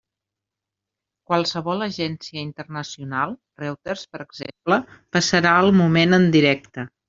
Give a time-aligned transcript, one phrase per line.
[1.31, 4.81] Qualsevol agència internacional, Reuters, per exemple,
[5.19, 6.89] passarà el moment en directe.